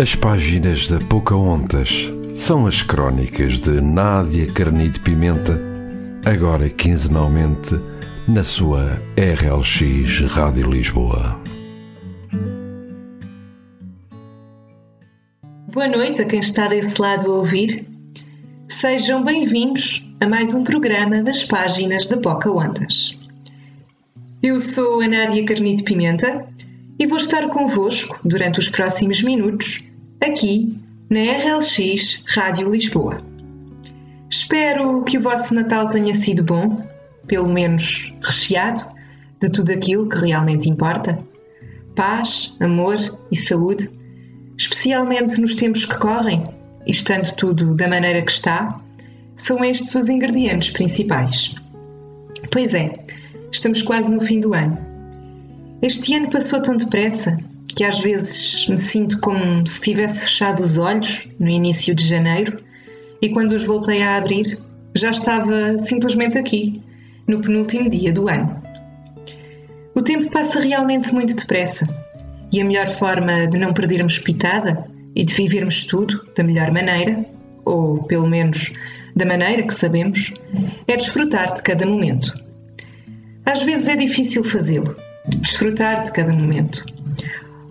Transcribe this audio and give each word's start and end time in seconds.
As 0.00 0.14
páginas 0.14 0.86
da 0.86 1.00
Pocahontas 1.00 2.08
são 2.32 2.68
as 2.68 2.82
crónicas 2.82 3.58
de 3.58 3.80
Nádia 3.80 4.46
Carnide 4.52 5.00
Pimenta, 5.00 5.60
agora 6.24 6.70
quinzenalmente 6.70 7.74
na 8.28 8.44
sua 8.44 9.02
RLX 9.16 10.20
Rádio 10.30 10.70
Lisboa. 10.70 11.36
Boa 15.66 15.88
noite 15.88 16.22
a 16.22 16.26
quem 16.26 16.38
está 16.38 16.68
desse 16.68 17.02
lado 17.02 17.32
a 17.32 17.34
ouvir. 17.34 17.84
Sejam 18.68 19.24
bem-vindos 19.24 20.08
a 20.20 20.28
mais 20.28 20.54
um 20.54 20.62
programa 20.62 21.20
das 21.24 21.42
páginas 21.42 22.06
da 22.06 22.16
Pocahontas. 22.18 23.18
Eu 24.44 24.60
sou 24.60 25.00
a 25.00 25.08
Nádia 25.08 25.44
Carnide 25.44 25.82
Pimenta 25.82 26.46
e 27.00 27.04
vou 27.04 27.16
estar 27.16 27.48
convosco 27.48 28.20
durante 28.24 28.60
os 28.60 28.68
próximos 28.68 29.24
minutos 29.24 29.87
aqui 30.20 30.78
na 31.10 31.20
RLX 31.20 32.24
Rádio 32.28 32.70
Lisboa. 32.70 33.16
Espero 34.30 35.02
que 35.04 35.16
o 35.16 35.20
vosso 35.20 35.54
Natal 35.54 35.88
tenha 35.88 36.12
sido 36.12 36.42
bom, 36.42 36.86
pelo 37.26 37.48
menos 37.48 38.12
recheado 38.22 38.84
de 39.40 39.48
tudo 39.48 39.72
aquilo 39.72 40.08
que 40.08 40.18
realmente 40.18 40.68
importa. 40.68 41.16
Paz, 41.94 42.54
amor 42.60 42.96
e 43.30 43.36
saúde, 43.36 43.90
especialmente 44.56 45.40
nos 45.40 45.54
tempos 45.54 45.84
que 45.84 45.98
correm, 45.98 46.44
estando 46.86 47.32
tudo 47.34 47.74
da 47.74 47.88
maneira 47.88 48.22
que 48.22 48.32
está, 48.32 48.76
são 49.34 49.64
estes 49.64 49.94
os 49.94 50.08
ingredientes 50.08 50.70
principais. 50.70 51.54
Pois 52.50 52.74
é, 52.74 52.92
estamos 53.50 53.82
quase 53.82 54.12
no 54.12 54.20
fim 54.20 54.40
do 54.40 54.52
ano. 54.52 54.76
Este 55.80 56.14
ano 56.14 56.28
passou 56.28 56.60
tão 56.60 56.76
depressa 56.76 57.38
que 57.78 57.84
às 57.84 58.00
vezes 58.00 58.66
me 58.66 58.76
sinto 58.76 59.20
como 59.20 59.64
se 59.64 59.80
tivesse 59.80 60.24
fechado 60.24 60.64
os 60.64 60.78
olhos 60.78 61.28
no 61.38 61.48
início 61.48 61.94
de 61.94 62.04
janeiro 62.04 62.56
e 63.22 63.28
quando 63.28 63.52
os 63.52 63.62
voltei 63.62 64.02
a 64.02 64.16
abrir 64.16 64.58
já 64.96 65.10
estava 65.10 65.78
simplesmente 65.78 66.36
aqui, 66.36 66.82
no 67.24 67.40
penúltimo 67.40 67.88
dia 67.88 68.12
do 68.12 68.28
ano. 68.28 68.60
O 69.94 70.02
tempo 70.02 70.28
passa 70.28 70.58
realmente 70.58 71.14
muito 71.14 71.36
depressa 71.36 71.86
e 72.52 72.60
a 72.60 72.64
melhor 72.64 72.88
forma 72.88 73.46
de 73.46 73.56
não 73.56 73.72
perdermos 73.72 74.18
pitada 74.18 74.84
e 75.14 75.22
de 75.22 75.32
vivermos 75.32 75.84
tudo 75.84 76.26
da 76.36 76.42
melhor 76.42 76.72
maneira, 76.72 77.24
ou 77.64 78.02
pelo 78.02 78.26
menos 78.26 78.72
da 79.14 79.24
maneira 79.24 79.62
que 79.62 79.72
sabemos, 79.72 80.34
é 80.88 80.96
desfrutar 80.96 81.54
de 81.54 81.62
cada 81.62 81.86
momento. 81.86 82.34
Às 83.46 83.62
vezes 83.62 83.86
é 83.86 83.94
difícil 83.94 84.42
fazê-lo, 84.42 84.96
desfrutar 85.40 86.02
de 86.02 86.10
cada 86.10 86.32
momento 86.32 86.84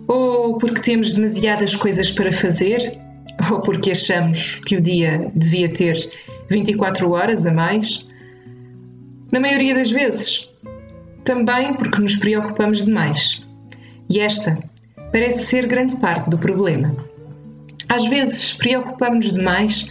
ou 0.08 0.56
porque 0.56 0.80
temos 0.80 1.12
demasiadas 1.12 1.76
coisas 1.76 2.10
para 2.10 2.32
fazer, 2.32 2.98
ou 3.52 3.60
porque 3.60 3.92
achamos 3.92 4.60
que 4.60 4.76
o 4.76 4.80
dia 4.80 5.30
devia 5.34 5.72
ter 5.72 5.96
24 6.48 7.10
horas 7.10 7.44
a 7.46 7.52
mais. 7.52 8.08
Na 9.30 9.38
maioria 9.38 9.74
das 9.74 9.90
vezes, 9.90 10.56
também 11.22 11.74
porque 11.74 12.00
nos 12.00 12.16
preocupamos 12.16 12.84
demais. 12.84 13.46
E 14.10 14.18
esta 14.18 14.58
parece 15.12 15.46
ser 15.46 15.66
grande 15.66 15.96
parte 15.96 16.30
do 16.30 16.38
problema. 16.38 16.96
Às 17.88 18.06
vezes 18.06 18.54
preocupamos 18.54 19.32
demais, 19.32 19.90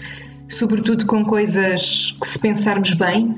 sobretudo 0.49 1.05
com 1.05 1.23
coisas 1.23 2.17
que, 2.19 2.27
se 2.27 2.39
pensarmos 2.39 2.93
bem, 2.93 3.35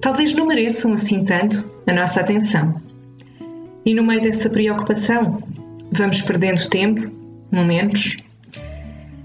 talvez 0.00 0.32
não 0.34 0.46
mereçam 0.46 0.92
assim 0.92 1.24
tanto 1.24 1.70
a 1.86 1.92
nossa 1.92 2.20
atenção. 2.20 2.80
E 3.84 3.94
no 3.94 4.04
meio 4.04 4.20
dessa 4.20 4.48
preocupação, 4.50 5.42
vamos 5.92 6.22
perdendo 6.22 6.68
tempo, 6.68 7.10
momentos. 7.50 8.18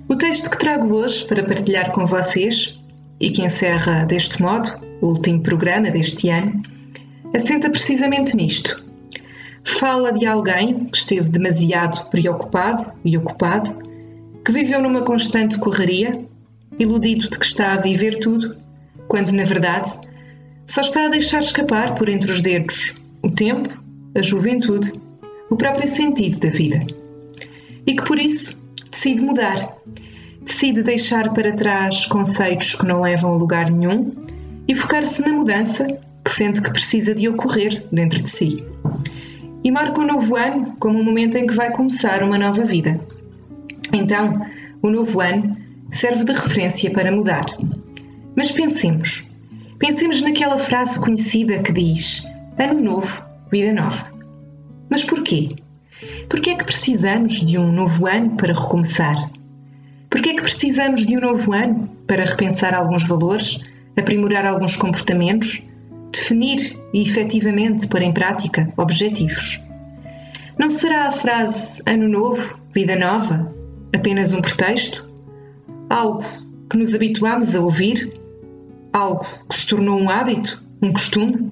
O 0.07 0.15
texto 0.15 0.49
que 0.49 0.59
trago 0.59 0.93
hoje 0.93 1.25
para 1.25 1.43
partilhar 1.43 1.91
com 1.91 2.05
vocês 2.05 2.79
e 3.19 3.29
que 3.29 3.43
encerra 3.43 4.05
deste 4.05 4.41
modo 4.41 4.71
o 5.01 5.07
último 5.07 5.41
programa 5.41 5.89
deste 5.89 6.29
ano, 6.29 6.61
assenta 7.33 7.69
precisamente 7.69 8.35
nisto. 8.35 8.83
Fala 9.63 10.11
de 10.11 10.25
alguém 10.25 10.85
que 10.85 10.97
esteve 10.97 11.29
demasiado 11.29 12.09
preocupado 12.09 12.91
e 13.03 13.17
ocupado, 13.17 13.77
que 14.43 14.51
viveu 14.51 14.81
numa 14.81 15.01
constante 15.01 15.57
correria, 15.57 16.17
iludido 16.77 17.29
de 17.29 17.39
que 17.39 17.45
está 17.45 17.73
a 17.73 17.77
viver 17.77 18.19
tudo, 18.19 18.55
quando 19.07 19.31
na 19.31 19.43
verdade 19.43 19.91
só 20.67 20.81
está 20.81 21.05
a 21.05 21.09
deixar 21.09 21.39
escapar 21.39 21.95
por 21.95 22.09
entre 22.09 22.31
os 22.31 22.41
dedos 22.41 22.95
o 23.21 23.29
tempo, 23.29 23.69
a 24.15 24.21
juventude 24.21 24.91
o 25.49 25.55
próprio 25.55 25.87
sentido 25.87 26.39
da 26.39 26.49
vida. 26.49 26.81
E 27.85 27.95
que 27.95 28.03
por 28.03 28.19
isso 28.19 28.63
decide 28.89 29.21
mudar, 29.21 29.77
decide 30.41 30.83
deixar 30.83 31.33
para 31.33 31.53
trás 31.53 32.05
conceitos 32.05 32.75
que 32.75 32.85
não 32.85 33.01
levam 33.01 33.33
a 33.33 33.37
lugar 33.37 33.69
nenhum 33.69 34.11
e 34.67 34.73
focar-se 34.73 35.21
na 35.21 35.33
mudança 35.33 35.85
que 36.23 36.31
sente 36.31 36.61
que 36.61 36.71
precisa 36.71 37.13
de 37.13 37.29
ocorrer 37.29 37.85
dentro 37.91 38.21
de 38.21 38.29
si. 38.29 38.65
E 39.63 39.71
marca 39.71 40.01
o 40.01 40.05
novo 40.05 40.35
ano 40.35 40.75
como 40.79 40.99
um 40.99 41.03
momento 41.03 41.37
em 41.37 41.45
que 41.45 41.53
vai 41.53 41.71
começar 41.71 42.23
uma 42.23 42.37
nova 42.37 42.63
vida. 42.63 42.99
Então, 43.93 44.45
o 44.81 44.89
novo 44.89 45.21
ano 45.21 45.55
serve 45.91 46.23
de 46.23 46.33
referência 46.33 46.91
para 46.91 47.11
mudar. 47.11 47.45
Mas 48.35 48.51
pensemos, 48.51 49.29
pensemos 49.79 50.21
naquela 50.21 50.57
frase 50.57 50.99
conhecida 50.99 51.59
que 51.59 51.71
diz: 51.71 52.27
Ano 52.57 52.81
novo, 52.81 53.23
vida 53.51 53.73
nova. 53.73 54.14
Mas 54.89 55.03
porquê? 55.03 55.49
Porquê 56.29 56.51
é 56.51 56.55
que 56.55 56.63
precisamos 56.63 57.33
de 57.45 57.57
um 57.57 57.71
novo 57.71 58.07
ano 58.07 58.35
para 58.37 58.53
recomeçar? 58.53 59.15
Porquê 60.09 60.29
é 60.29 60.33
que 60.35 60.41
precisamos 60.41 61.05
de 61.05 61.17
um 61.17 61.21
novo 61.21 61.53
ano 61.53 61.89
para 62.07 62.25
repensar 62.25 62.73
alguns 62.73 63.07
valores, 63.07 63.63
aprimorar 63.97 64.45
alguns 64.45 64.75
comportamentos, 64.75 65.65
definir 66.11 66.77
e 66.93 67.01
efetivamente 67.01 67.87
pôr 67.87 68.01
em 68.01 68.13
prática 68.13 68.71
objetivos? 68.77 69.59
Não 70.57 70.69
será 70.69 71.07
a 71.07 71.11
frase 71.11 71.81
Ano 71.85 72.07
Novo, 72.07 72.59
Vida 72.71 72.95
Nova 72.95 73.53
apenas 73.93 74.31
um 74.33 74.41
pretexto? 74.41 75.09
Algo 75.89 76.23
que 76.69 76.77
nos 76.77 76.95
habituamos 76.95 77.55
a 77.55 77.61
ouvir? 77.61 78.13
Algo 78.93 79.25
que 79.49 79.55
se 79.55 79.67
tornou 79.67 79.99
um 79.99 80.09
hábito, 80.09 80.63
um 80.81 80.91
costume? 80.91 81.51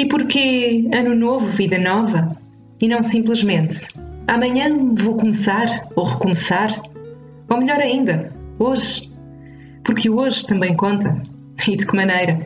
E 0.00 0.06
porquê 0.06 0.88
ano 0.94 1.14
novo, 1.14 1.44
vida 1.44 1.78
nova? 1.78 2.34
E 2.80 2.88
não 2.88 3.02
simplesmente 3.02 3.88
amanhã 4.26 4.94
vou 4.94 5.14
começar 5.18 5.88
ou 5.94 6.04
recomeçar? 6.04 6.70
Ou 7.50 7.58
melhor 7.58 7.78
ainda, 7.78 8.32
hoje? 8.58 9.10
Porque 9.84 10.08
o 10.08 10.16
hoje 10.16 10.46
também 10.46 10.74
conta. 10.74 11.20
E 11.68 11.76
de 11.76 11.86
que 11.86 11.94
maneira? 11.94 12.42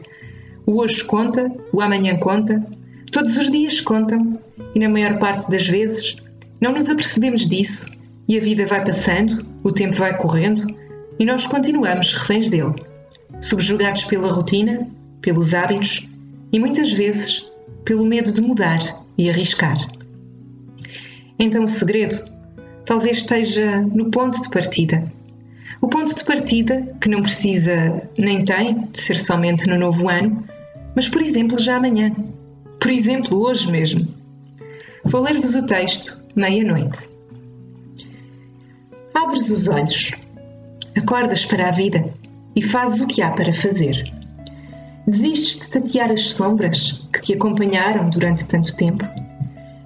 O 0.66 0.80
hoje 0.80 1.04
conta, 1.04 1.48
o 1.72 1.80
amanhã 1.80 2.16
conta, 2.16 2.60
todos 3.12 3.36
os 3.36 3.48
dias 3.52 3.80
contam 3.80 4.36
e 4.74 4.80
na 4.80 4.88
maior 4.88 5.20
parte 5.20 5.48
das 5.48 5.68
vezes 5.68 6.16
não 6.60 6.72
nos 6.72 6.90
apercebemos 6.90 7.48
disso 7.48 7.92
e 8.26 8.36
a 8.36 8.40
vida 8.40 8.66
vai 8.66 8.84
passando, 8.84 9.46
o 9.62 9.70
tempo 9.70 9.94
vai 9.94 10.18
correndo 10.18 10.66
e 11.20 11.24
nós 11.24 11.46
continuamos 11.46 12.14
reféns 12.14 12.48
dele, 12.48 12.74
subjugados 13.40 14.02
pela 14.06 14.32
rotina, 14.32 14.88
pelos 15.20 15.54
hábitos 15.54 16.12
e 16.54 16.58
muitas 16.60 16.92
vezes 16.92 17.50
pelo 17.84 18.06
medo 18.06 18.30
de 18.30 18.40
mudar 18.40 18.78
e 19.18 19.28
arriscar. 19.28 19.76
Então 21.36 21.64
o 21.64 21.68
segredo 21.68 22.30
talvez 22.86 23.18
esteja 23.18 23.80
no 23.80 24.08
ponto 24.08 24.40
de 24.40 24.48
partida. 24.48 25.04
O 25.80 25.88
ponto 25.88 26.14
de 26.14 26.22
partida 26.22 26.80
que 27.00 27.08
não 27.08 27.22
precisa 27.22 28.08
nem 28.16 28.44
tem 28.44 28.86
de 28.86 29.00
ser 29.00 29.18
somente 29.18 29.66
no 29.66 29.76
novo 29.76 30.08
ano, 30.08 30.44
mas 30.94 31.08
por 31.08 31.20
exemplo 31.20 31.58
já 31.58 31.74
amanhã. 31.74 32.14
Por 32.78 32.92
exemplo, 32.92 33.36
hoje 33.36 33.68
mesmo. 33.68 34.06
Vou 35.06 35.22
ler-vos 35.22 35.56
o 35.56 35.66
texto, 35.66 36.22
meia-noite. 36.36 37.08
Abres 39.12 39.50
os 39.50 39.66
olhos, 39.66 40.12
acordas 40.96 41.44
para 41.44 41.66
a 41.66 41.72
vida 41.72 42.08
e 42.54 42.62
fazes 42.62 43.00
o 43.00 43.08
que 43.08 43.22
há 43.22 43.32
para 43.32 43.52
fazer. 43.52 44.23
Desistes 45.06 45.60
de 45.60 45.68
tatear 45.68 46.10
as 46.10 46.30
sombras 46.30 47.06
que 47.12 47.20
te 47.20 47.34
acompanharam 47.34 48.08
durante 48.08 48.46
tanto 48.46 48.74
tempo? 48.74 49.04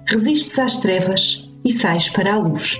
Resistes 0.07 0.57
às 0.57 0.79
trevas 0.79 1.49
e 1.65 1.71
sais 1.71 2.07
para 2.07 2.33
a 2.33 2.37
luz. 2.37 2.79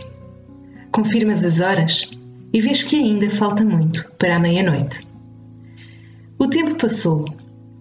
Confirmas 0.93 1.43
as 1.43 1.59
horas 1.59 2.11
e 2.53 2.61
vês 2.61 2.81
que 2.81 2.95
ainda 2.95 3.29
falta 3.29 3.65
muito 3.65 4.09
para 4.17 4.37
a 4.37 4.39
meia-noite. 4.39 5.05
O 6.39 6.47
tempo 6.47 6.75
passou, 6.75 7.25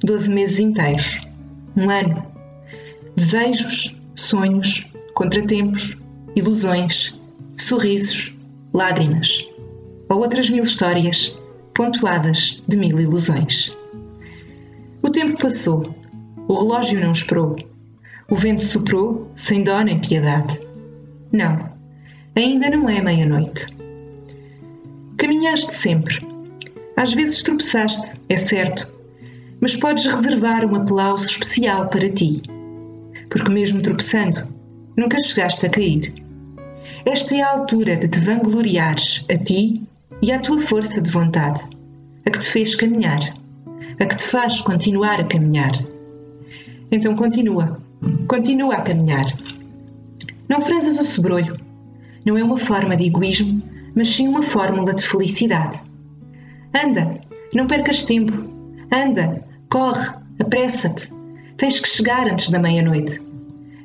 doze 0.03 0.29
meses 0.29 0.59
inteiros, 0.59 1.21
um 1.77 1.89
ano. 1.89 2.27
Desejos, 3.15 3.97
sonhos, 4.17 4.93
contratempos, 5.15 5.97
ilusões, 6.35 7.17
sorrisos, 7.57 8.37
lágrimas, 8.75 9.49
ou 10.09 10.19
outras 10.19 10.51
mil 10.51 10.65
histórias 10.65 11.39
pontuadas 11.75 12.61
de 12.67 12.77
mil 12.77 12.99
ilusões. 12.99 13.78
Tempo 15.19 15.37
passou. 15.37 15.83
O 16.47 16.55
relógio 16.55 17.01
não 17.01 17.11
esperou. 17.11 17.57
O 18.31 18.37
vento 18.37 18.63
soprou 18.63 19.29
sem 19.35 19.65
dó 19.65 19.81
nem 19.81 19.99
piedade. 19.99 20.61
Não. 21.33 21.73
Ainda 22.37 22.71
não 22.71 22.89
é 22.89 23.03
meia-noite. 23.03 23.67
Caminhaste 25.17 25.75
sempre. 25.75 26.25
Às 26.97 27.15
vezes 27.15 27.43
tropeçaste, 27.43 28.21
é 28.29 28.37
certo, 28.37 28.89
mas 29.61 29.75
podes 29.75 30.07
reservar 30.07 30.65
um 30.65 30.77
aplauso 30.77 31.27
especial 31.27 31.89
para 31.89 32.09
ti. 32.09 32.41
Porque, 33.29 33.51
mesmo 33.51 33.83
tropeçando, 33.83 34.45
nunca 34.97 35.19
chegaste 35.19 35.67
a 35.67 35.69
cair. 35.69 36.15
Esta 37.05 37.35
é 37.35 37.43
a 37.43 37.55
altura 37.55 37.97
de 37.97 38.07
te 38.07 38.21
vangloriares 38.21 39.27
a 39.29 39.37
ti 39.37 39.83
e 40.23 40.31
à 40.31 40.39
tua 40.39 40.61
força 40.61 41.03
de 41.03 41.11
vontade, 41.11 41.61
a 42.25 42.31
que 42.31 42.39
te 42.39 42.47
fez 42.47 42.77
caminhar, 42.77 43.19
a 44.01 44.07
que 44.07 44.17
te 44.17 44.25
faz 44.25 44.61
continuar 44.61 45.21
a 45.21 45.25
caminhar. 45.25 45.73
Então 46.91 47.15
continua, 47.15 47.81
continua 48.29 48.75
a 48.75 48.83
caminhar. 48.83 49.27
Não 50.49 50.61
franzas 50.61 50.99
o 50.99 51.05
sobrolho. 51.05 51.55
Não 52.25 52.37
é 52.37 52.43
uma 52.43 52.57
forma 52.57 52.97
de 52.97 53.07
egoísmo, 53.07 53.63
mas 53.95 54.09
sim 54.09 54.29
uma 54.29 54.43
fórmula 54.43 54.95
de 54.95 55.05
felicidade. 55.05 55.79
Anda, 56.75 57.21
não 57.55 57.67
percas 57.67 58.03
tempo. 58.03 58.33
Anda, 58.93 59.45
corre, 59.71 60.09
apressa-te. 60.41 61.11
Tens 61.57 61.81
que 61.81 61.89
chegar 61.89 62.29
antes 62.29 62.51
da 62.51 62.59
meia-noite. 62.59 63.21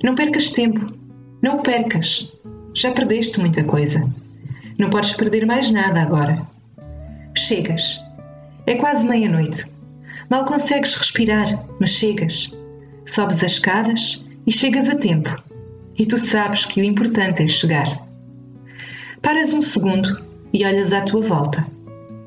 Não 0.03 0.15
percas 0.15 0.51
tempo. 0.51 0.85
Não 1.41 1.57
o 1.57 1.63
percas. 1.63 2.31
Já 2.73 2.91
perdeste 2.91 3.39
muita 3.39 3.63
coisa. 3.63 4.13
Não 4.77 4.89
podes 4.89 5.13
perder 5.13 5.45
mais 5.45 5.71
nada 5.71 6.01
agora. 6.01 6.41
Chegas. 7.35 7.99
É 8.65 8.75
quase 8.75 9.07
meia-noite. 9.07 9.65
Mal 10.29 10.45
consegues 10.45 10.95
respirar, 10.95 11.47
mas 11.79 11.91
chegas. 11.91 12.53
Sobes 13.05 13.43
as 13.43 13.51
escadas 13.51 14.25
e 14.47 14.51
chegas 14.51 14.89
a 14.89 14.95
tempo. 14.95 15.29
E 15.97 16.05
tu 16.05 16.17
sabes 16.17 16.65
que 16.65 16.81
o 16.81 16.83
importante 16.83 17.43
é 17.43 17.47
chegar. 17.47 18.07
Paras 19.21 19.53
um 19.53 19.61
segundo 19.61 20.21
e 20.51 20.65
olhas 20.65 20.91
à 20.91 21.01
tua 21.01 21.21
volta. 21.21 21.65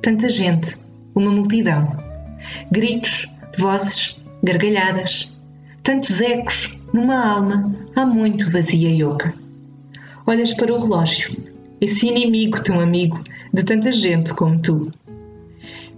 Tanta 0.03 0.29
gente, 0.29 0.77
uma 1.15 1.31
multidão. 1.31 1.97
Gritos, 2.71 3.27
vozes, 3.59 4.21
gargalhadas. 4.43 5.37
Tantos 5.83 6.21
ecos 6.21 6.81
numa 6.93 7.17
alma 7.17 7.75
há 7.95 8.05
muito 8.05 8.51
vazia 8.51 8.91
e 8.91 9.03
oca. 9.05 9.35
Olhas 10.27 10.55
para 10.55 10.73
o 10.73 10.79
relógio, 10.79 11.37
esse 11.81 12.07
inimigo 12.07 12.63
tão 12.63 12.81
amigo 12.81 13.23
de 13.53 13.65
tanta 13.65 13.93
gente 13.93 14.35
como 14.35 14.61
tu. 14.61 14.91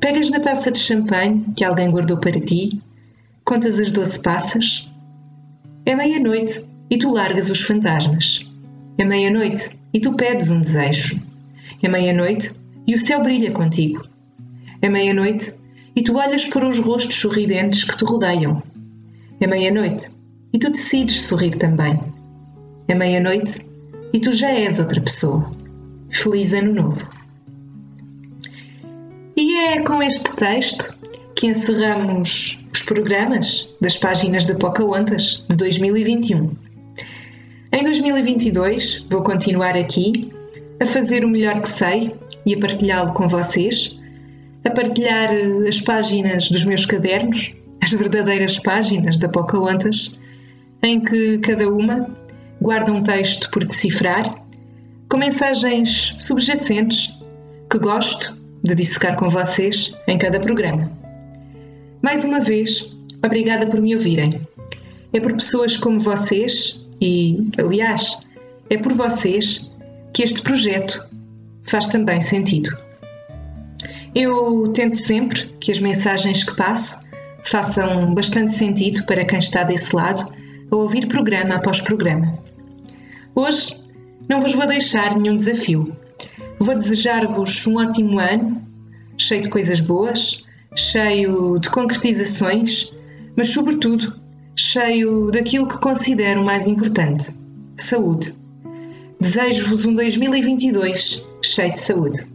Pegas 0.01 0.31
na 0.31 0.39
taça 0.39 0.71
de 0.71 0.79
champanhe 0.79 1.45
que 1.57 1.65
alguém 1.65 1.91
guardou 1.91 2.19
para 2.19 2.41
ti, 2.41 2.81
contas 3.45 3.81
as 3.81 3.91
doze 3.91 4.23
passas. 4.23 4.89
É 5.85 5.97
meia-noite 5.97 6.65
e 6.89 6.97
tu 6.97 7.13
largas 7.13 7.51
os 7.51 7.63
fantasmas. 7.63 8.49
É 8.97 9.05
meia-noite 9.05 9.71
e 9.93 9.99
tu 9.99 10.13
pedes 10.15 10.51
um 10.51 10.61
desejo. 10.61 11.21
É 11.83 11.89
meia-noite 11.89 12.53
e 12.87 12.95
o 12.95 12.99
céu 12.99 13.23
brilha 13.23 13.51
contigo. 13.51 14.03
É 14.81 14.89
meia-noite 14.89 15.53
e 15.97 16.03
tu 16.03 16.17
olhas 16.17 16.47
para 16.47 16.69
os 16.69 16.79
rostos 16.79 17.17
sorridentes 17.17 17.83
que 17.83 17.97
te 17.97 18.05
rodeiam. 18.05 18.63
É 19.41 19.49
meia-noite 19.49 20.13
e 20.53 20.59
tu 20.61 20.71
decides 20.71 21.23
sorrir 21.23 21.51
também. 21.51 21.99
É 22.87 22.95
meia-noite 22.95 23.67
e 24.13 24.21
tu 24.21 24.31
já 24.31 24.51
és 24.51 24.79
outra 24.79 25.01
pessoa. 25.01 25.51
Feliz 26.09 26.53
Ano 26.53 26.73
Novo! 26.73 27.18
E 29.41 29.55
é 29.55 29.83
com 29.83 30.03
este 30.03 30.35
texto 30.35 30.99
que 31.37 31.47
encerramos 31.47 32.67
os 32.75 32.83
programas 32.83 33.73
das 33.81 33.97
páginas 33.97 34.45
da 34.47 34.57
Pocahontas 34.57 35.45
de 35.49 35.57
2021. 35.57 36.51
Em 37.71 37.85
2022 37.85 39.07
vou 39.09 39.23
continuar 39.23 39.77
aqui 39.77 40.33
a 40.81 40.85
fazer 40.85 41.25
o 41.25 41.29
melhor 41.29 41.63
que 41.63 41.69
sei 41.69 42.13
e 42.45 42.53
a 42.53 42.59
partilhá-lo 42.59 43.13
com 43.13 43.29
vocês, 43.29 44.01
a 44.65 44.71
partilhar 44.71 45.33
eh, 45.33 45.69
as 45.69 45.81
páginas 45.83 46.51
dos 46.51 46.65
meus 46.65 46.85
cadernos, 46.85 47.55
as 47.81 47.93
verdadeiras 47.93 48.59
páginas 48.59 49.19
da 49.19 49.29
Pocahontas, 49.29 50.19
em 50.83 51.01
que 51.01 51.39
cada 51.39 51.69
uma 51.69 52.11
guarda 52.61 52.91
um 52.91 53.05
texto 53.05 53.49
por 53.53 53.65
decifrar, 53.65 54.25
com 55.09 55.17
mensagens 55.17 56.17
subjacentes 56.19 57.17
que 57.71 57.79
gosto 57.79 58.38
de 58.63 58.75
dissecar 58.75 59.17
com 59.17 59.29
vocês 59.29 59.99
em 60.07 60.19
cada 60.19 60.41
programa. 60.41 60.91
Mais 62.03 62.25
uma 62.25 62.41
vez, 62.41 62.97
obrigada 63.25 63.67
por 63.67 63.81
me 63.81 63.95
ouvirem. 63.95 64.41
É 65.13 65.21
por 65.21 65.33
pessoas 65.33 65.77
como 65.77 65.99
vocês 65.99 66.87
e, 67.01 67.51
aliás, 67.59 68.27
é 68.71 68.77
por 68.77 68.93
vocês 68.93 69.71
que 70.13 70.23
este 70.23 70.43
projeto 70.43 71.07
faz 71.65 71.87
também 71.87 72.21
sentido. 72.21 72.77
Eu 74.15 74.73
tento 74.75 74.97
sempre 74.97 75.47
que 75.61 75.71
as 75.71 75.81
mensagens 75.81 76.45
que 76.45 76.57
passo 76.57 77.07
façam 77.45 78.15
bastante 78.15 78.53
sentido 78.53 79.05
para 79.07 79.25
quem 79.25 79.39
está 79.39 79.63
desse 79.63 79.95
lado 79.95 80.33
a 80.71 80.77
ouvir 80.77 81.07
programa 81.07 81.55
após 81.57 81.81
programa. 81.81 82.39
Hoje 83.35 83.75
não 84.29 84.41
vos 84.41 84.53
vou 84.55 84.67
deixar 84.67 85.17
nenhum 85.17 85.37
desafio. 85.37 85.97
Vou 86.61 86.75
desejar-vos 86.75 87.67
um 87.67 87.77
ótimo 87.77 88.19
ano, 88.19 88.63
cheio 89.17 89.41
de 89.43 89.49
coisas 89.49 89.81
boas, 89.81 90.45
cheio 90.75 91.59
de 91.59 91.71
concretizações, 91.71 92.93
mas, 93.37 93.49
sobretudo, 93.51 94.21
cheio 94.57 95.31
daquilo 95.31 95.69
que 95.69 95.79
considero 95.79 96.45
mais 96.45 96.67
importante: 96.67 97.33
saúde. 97.77 98.35
Desejo-vos 99.21 99.87
um 99.87 99.95
2022 99.95 101.25
cheio 101.43 101.73
de 101.73 101.81
saúde. 101.81 102.27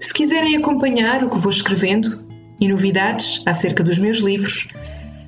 Se 0.00 0.12
quiserem 0.12 0.56
acompanhar 0.56 1.22
o 1.24 1.30
que 1.30 1.38
vou 1.38 1.50
escrevendo 1.50 2.20
e 2.60 2.68
novidades 2.68 3.42
acerca 3.46 3.82
dos 3.82 3.98
meus 3.98 4.18
livros, 4.18 4.68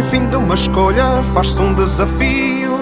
Em 0.00 0.02
fim 0.02 0.26
de 0.30 0.36
uma 0.36 0.54
escolha 0.54 1.22
faz-se 1.34 1.60
um 1.60 1.74
desafio. 1.74 2.80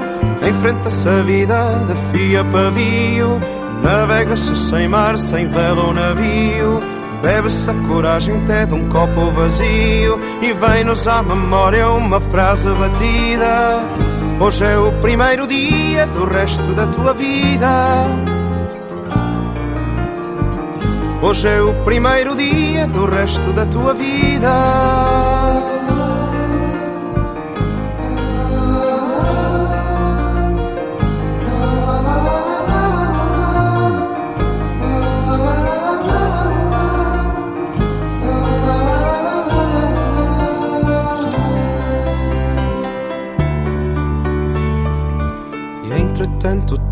Enfrenta-se 0.48 1.08
a 1.08 1.20
vida 1.22 1.74
de 1.88 1.94
fio 2.16 2.40
a 2.40 2.44
pavio. 2.44 3.40
Navega-se 3.82 4.54
sem 4.54 4.86
mar, 4.86 5.18
sem 5.18 5.48
vela 5.48 5.82
ou 5.82 5.92
navio. 5.92 6.80
Bebe-se 7.20 7.68
a 7.68 7.74
coragem 7.88 8.36
até 8.44 8.66
de 8.66 8.74
um 8.74 8.88
copo 8.88 9.32
vazio. 9.32 10.20
E 10.40 10.52
vem-nos 10.52 11.08
à 11.08 11.20
memória 11.20 11.90
uma 11.90 12.20
frase 12.20 12.68
batida. 12.68 13.84
Hoje 14.38 14.64
é 14.64 14.78
o 14.78 14.92
primeiro 15.00 15.44
dia 15.48 16.06
do 16.06 16.24
resto 16.24 16.72
da 16.72 16.86
tua 16.86 17.12
vida. 17.14 18.06
Hoje 21.20 21.48
é 21.48 21.60
o 21.60 21.74
primeiro 21.82 22.36
dia 22.36 22.86
do 22.86 23.06
resto 23.06 23.52
da 23.52 23.66
tua 23.66 23.92
vida. 23.92 25.37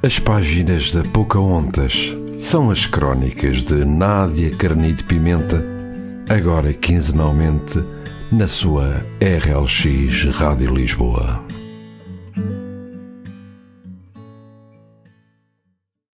As 0.00 0.20
páginas 0.20 0.92
da 0.92 1.02
Pocahontas 1.02 2.14
são 2.38 2.70
as 2.70 2.86
crónicas 2.86 3.64
de 3.64 3.84
Nádia 3.84 4.54
Carnide 4.54 5.02
Pimenta, 5.02 5.60
agora 6.28 6.72
quinzenalmente 6.72 7.84
na 8.30 8.46
sua 8.46 9.04
RLX 9.20 10.36
Rádio 10.36 10.72
Lisboa. 10.72 11.44